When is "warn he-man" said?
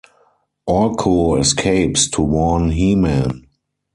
2.23-3.45